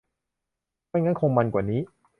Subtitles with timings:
[0.89, 1.79] ไม่งั้นคงมันกว่านี้